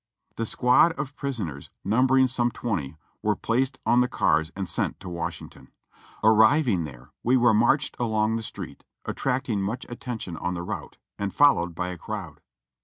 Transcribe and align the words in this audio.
The 0.35 0.47
squad 0.47 0.93
of 0.93 1.15
prisoners, 1.15 1.69
numbering 1.83 2.25
some 2.25 2.49
twenty, 2.49 2.97
were 3.21 3.35
placed 3.35 3.77
on 3.85 4.01
the 4.01 4.07
cars 4.07 4.49
and 4.55 4.67
sent 4.67 4.99
to 5.01 5.07
Washington. 5.09 5.67
Arriving 6.23 6.85
there 6.85 7.11
we 7.21 7.37
were 7.37 7.53
marched 7.53 7.95
along 7.99 8.35
the 8.35 8.41
street, 8.41 8.83
attracting 9.05 9.61
much 9.61 9.85
attention 9.89 10.37
on 10.37 10.55
the 10.55 10.63
route, 10.63 10.97
and 11.19 11.31
followed 11.31 11.75
by 11.75 11.89
a 11.89 11.99
crowd. 11.99 12.41